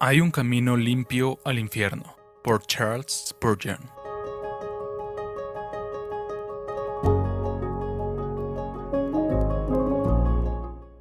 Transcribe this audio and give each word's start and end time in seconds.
Hay 0.00 0.20
un 0.20 0.30
camino 0.30 0.76
limpio 0.76 1.40
al 1.44 1.58
infierno, 1.58 2.14
por 2.44 2.64
Charles 2.64 3.24
Spurgeon. 3.30 3.80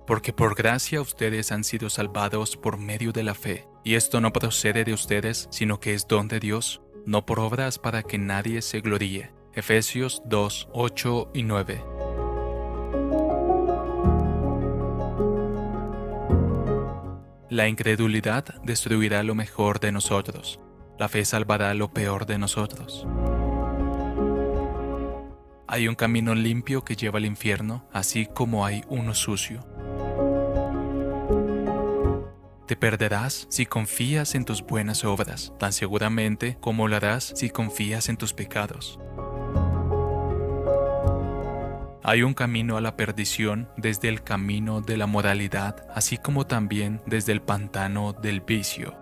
Porque 0.07 0.33
por 0.33 0.55
gracia 0.55 1.00
ustedes 1.00 1.52
han 1.52 1.64
sido 1.64 1.91
salvados 1.91 2.57
por 2.57 2.79
medio 2.79 3.11
de 3.11 3.21
la 3.21 3.36
fe, 3.36 3.68
y 3.83 3.93
esto 3.93 4.20
no 4.20 4.33
procede 4.33 4.83
de 4.83 4.93
ustedes, 4.93 5.48
sino 5.52 5.79
que 5.79 5.93
es 5.93 6.07
don 6.07 6.27
de 6.27 6.39
Dios, 6.39 6.82
no 7.05 7.23
por 7.23 7.39
obras 7.39 7.77
para 7.77 8.02
que 8.02 8.18
nadie 8.18 8.64
se 8.64 8.82
gloríe. 8.82 9.32
Efesios 9.54 10.23
2, 10.25 10.70
8 10.73 11.32
y 11.36 11.43
9. 11.43 11.96
La 17.50 17.69
incredulidad 17.69 18.43
destruirá 18.64 19.24
lo 19.24 19.33
mejor 19.33 19.79
de 19.79 19.93
nosotros. 19.93 20.60
La 21.00 21.07
fe 21.07 21.24
salvará 21.24 21.73
lo 21.75 21.93
peor 21.93 22.25
de 22.25 22.37
nosotros. 22.37 23.07
Hay 25.65 25.87
un 25.87 25.96
camino 25.96 26.36
limpio 26.36 26.83
que 26.83 26.97
lleva 26.97 27.20
al 27.20 27.25
infierno, 27.25 27.87
así 27.93 28.25
como 28.25 28.65
hay 28.65 28.83
uno 28.89 29.14
sucio. 29.14 29.65
Te 32.67 32.75
perderás 32.75 33.48
si 33.50 33.66
confías 33.66 34.36
en 34.36 34.44
tus 34.44 34.61
buenas 34.61 35.06
obras, 35.06 35.53
tan 35.58 35.72
seguramente 35.72 36.58
como 36.59 36.89
lo 36.89 36.98
harás 36.98 37.31
si 37.34 37.50
confías 37.50 38.09
en 38.09 38.17
tus 38.17 38.34
pecados. 38.34 39.00
Hay 42.09 42.23
un 42.23 42.34
camino 42.34 42.78
a 42.78 42.81
la 42.81 42.95
perdición 42.95 43.67
desde 43.75 44.08
el 44.08 44.23
camino 44.23 44.80
de 44.80 44.95
la 44.95 45.08
moralidad, 45.08 45.86
así 45.94 46.17
como 46.17 46.48
también 46.48 47.02
desde 47.06 47.34
el 47.34 47.42
pantano 47.42 48.14
del 48.14 48.40
vicio. 48.40 48.95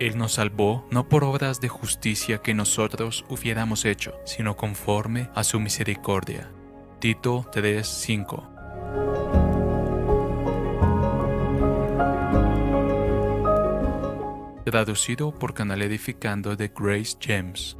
Él 0.00 0.16
nos 0.16 0.32
salvó 0.32 0.86
no 0.90 1.10
por 1.10 1.22
obras 1.22 1.60
de 1.60 1.68
justicia 1.68 2.38
que 2.38 2.54
nosotros 2.54 3.26
hubiéramos 3.28 3.84
hecho, 3.84 4.14
sino 4.24 4.56
conforme 4.56 5.28
a 5.34 5.44
su 5.44 5.60
misericordia. 5.60 6.50
Tito 6.98 7.44
3:5 7.52 8.56
Traducido 14.64 15.30
por 15.30 15.52
Canal 15.52 15.82
Edificando 15.82 16.56
de 16.56 16.72
Grace 16.74 17.18
James. 17.20 17.76